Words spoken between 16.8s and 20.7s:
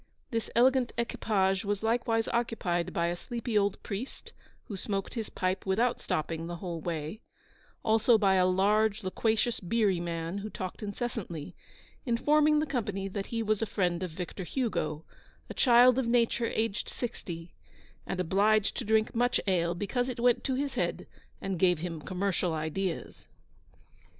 sixty, and obliged to drink much ale because it went to